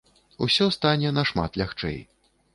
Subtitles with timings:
[0.45, 2.03] Усё стане нашмат лягчэй.